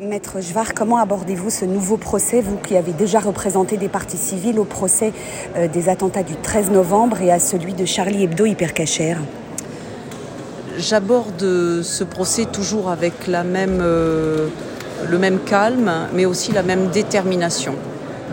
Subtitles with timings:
[0.00, 4.60] Maître Jvar, comment abordez-vous ce nouveau procès, vous qui avez déjà représenté des parties civiles
[4.60, 5.12] au procès
[5.56, 9.18] euh, des attentats du 13 novembre et à celui de Charlie Hebdo hypercachère?
[10.78, 14.46] J'aborde ce procès toujours avec euh,
[15.10, 17.74] le même calme, mais aussi la même détermination.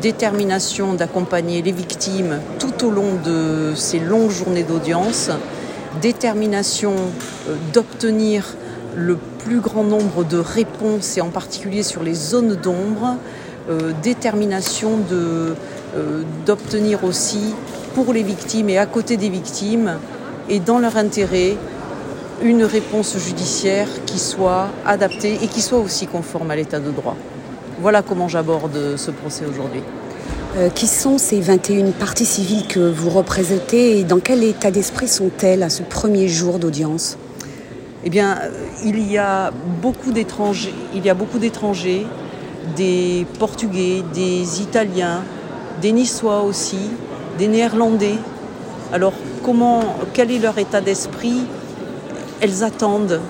[0.00, 5.30] Détermination d'accompagner les victimes tout au long de ces longues journées d'audience,
[6.00, 6.94] détermination
[7.48, 8.56] euh, d'obtenir
[8.96, 13.16] le plus grand nombre de réponses, et en particulier sur les zones d'ombre,
[13.70, 15.54] euh, détermination euh,
[16.46, 17.54] d'obtenir aussi
[17.94, 19.98] pour les victimes et à côté des victimes,
[20.48, 21.56] et dans leur intérêt,
[22.42, 27.16] une réponse judiciaire qui soit adaptée et qui soit aussi conforme à l'état de droit.
[27.80, 29.82] Voilà comment j'aborde ce procès aujourd'hui.
[30.56, 35.08] Euh, qui sont ces 21 parties civiles que vous représentez et dans quel état d'esprit
[35.08, 37.16] sont-elles à ce premier jour d'audience?
[38.04, 38.38] Eh bien,
[38.84, 42.06] il y a beaucoup d'étrangers, il y a beaucoup d'étrangers,
[42.76, 45.22] des Portugais, des Italiens,
[45.80, 46.90] des Niçois aussi,
[47.38, 48.16] des Néerlandais.
[48.92, 51.42] Alors, comment, quel est leur état d'esprit?
[52.40, 53.20] Elles attendent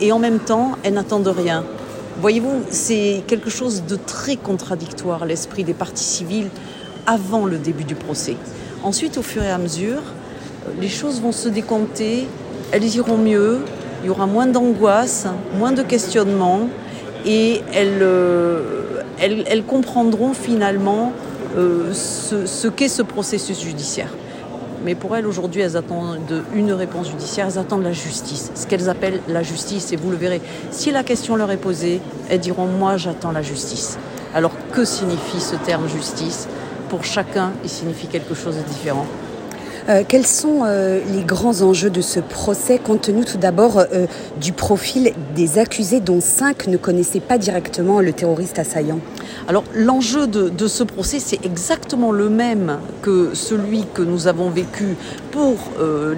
[0.00, 1.64] et en même temps, elles n'attendent rien.
[2.20, 6.50] Voyez-vous, c'est quelque chose de très contradictoire, l'esprit des parties civiles
[7.06, 8.36] avant le début du procès.
[8.82, 10.02] Ensuite, au fur et à mesure,
[10.80, 12.26] les choses vont se décompter,
[12.72, 13.60] elles iront mieux,
[14.02, 15.26] il y aura moins d'angoisse,
[15.58, 16.68] moins de questionnements
[17.26, 18.92] et elles, euh,
[19.66, 21.12] comprendront finalement
[21.56, 24.10] euh, ce, qu'est ce processus judiciaire.
[24.84, 26.18] Mais pour elles, aujourd'hui, elles attendent
[26.54, 30.16] une réponse judiciaire, elles attendent la justice, ce qu'elles appellent la justice, et vous le
[30.16, 30.40] verrez.
[30.70, 33.98] Si la question leur est posée, elles diront Moi, j'attends la justice.
[34.34, 36.46] Alors, que signifie ce terme justice?
[36.88, 39.06] Pour chacun, il signifie quelque chose de différent.
[39.88, 44.06] Euh, quels sont euh, les grands enjeux de ce procès, compte tenu tout d'abord euh,
[44.38, 49.00] du profil des accusés, dont cinq ne connaissaient pas directement le terroriste assaillant?
[49.46, 54.96] Alors l'enjeu de, ce procès, c'est exactement le même que celui que nous avons vécu
[55.30, 55.56] pour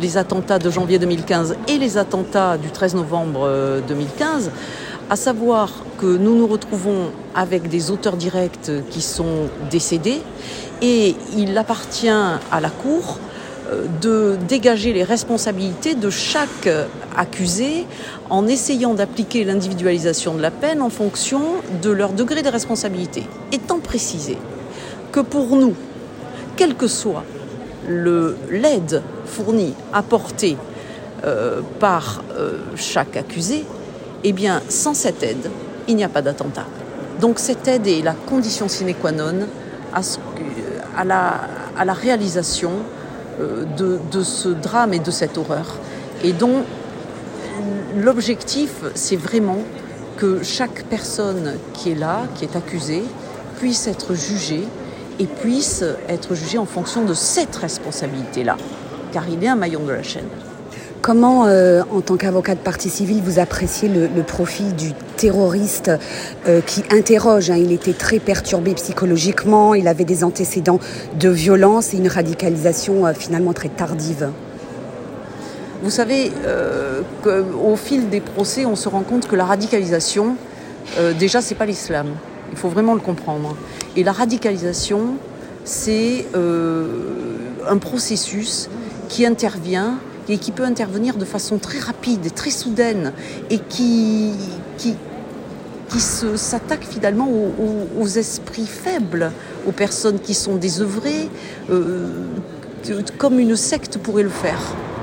[0.00, 4.50] les attentats de janvier 2015 et les attentats du 13 novembre 2015,
[5.11, 10.21] à savoir que nous nous retrouvons avec des auteurs directs qui sont décédés
[10.83, 13.21] et il appartient à la Cour
[14.01, 16.69] de dégager les responsabilités de chaque
[17.17, 17.87] accusé
[18.29, 21.41] en essayant d'appliquer l'individualisation de la peine en fonction
[21.83, 23.25] de leur degré de responsabilité.
[23.53, 24.39] Étant précisé
[25.13, 25.75] que pour nous,
[26.57, 27.25] quel que soit
[27.89, 30.57] l'aide fournie, apportée
[31.25, 33.65] euh, par euh, chaque accusé,
[34.25, 35.51] eh bien, sans cette aide,
[35.89, 36.67] il n'y a pas d'attentat.
[37.21, 39.47] Donc cette aide est la condition sine qua non
[41.05, 41.41] la,
[41.77, 42.71] à la réalisation
[43.41, 45.77] euh, de, ce drame et de cette horreur.
[46.25, 46.65] Et dont
[47.97, 49.59] l'objectif, c'est vraiment
[50.17, 53.05] que chaque personne qui est là, qui est accusée,
[53.59, 54.67] puisse être jugée
[55.19, 58.57] et puisse être jugée en fonction de cette responsabilité-là,
[59.13, 60.29] car il est un maillon de la chaîne.
[61.03, 65.91] Comment, euh, en tant qu'avocat de partie civile, vous appréciez le, profil du terroriste
[66.47, 67.56] euh, qui interroge hein?
[67.56, 70.78] Il était très perturbé psychologiquement, il avait des antécédents
[71.19, 74.28] de violence et une radicalisation euh, finalement très tardive.
[75.83, 76.31] Vous savez,
[77.65, 80.37] au fil des procès, on se rend compte que la radicalisation,
[81.19, 82.09] déjà, c'est pas l'islam.
[82.53, 83.56] Il faut vraiment le comprendre.
[83.97, 85.15] Et la radicalisation,
[85.65, 88.69] c'est un processus
[89.09, 89.94] qui intervient
[90.31, 93.13] et qui peut intervenir de façon très rapide très soudaine
[93.51, 94.33] et qui
[95.99, 97.29] s'attaque finalement
[97.99, 99.33] aux, esprits faibles,
[99.67, 101.29] aux personnes qui sont désœuvrées,
[101.71, 102.09] euh,
[103.19, 104.61] comme une secte pourrait le faire.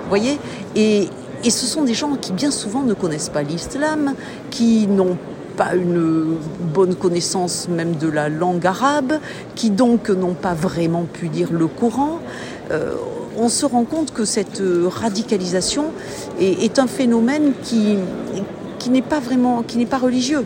[0.08, 0.40] voyez?
[0.76, 1.10] Et,
[1.44, 4.14] et ce sont des gens qui bien souvent ne connaissent pas l'islam,
[4.50, 5.18] qui n'ont
[5.58, 6.38] pas une
[6.74, 9.20] bonne connaissance même de la langue arabe,
[9.56, 12.20] qui donc n'ont pas vraiment pu lire le Coran.
[12.72, 12.96] Euh,
[13.38, 15.86] on se rend compte que cette euh, radicalisation
[16.40, 17.98] est, un phénomène qui,
[18.90, 20.44] n'est pas vraiment, qui n'est pas religieux.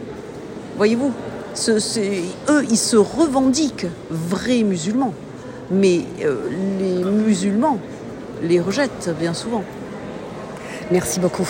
[0.77, 1.11] Voyez-vous,
[1.69, 5.13] eux, ils se revendiquent vrais musulmans,
[5.71, 6.35] mais euh,
[6.79, 7.79] les musulmans
[8.43, 9.63] les rejettent bien souvent.
[10.91, 11.47] Merci beaucoup.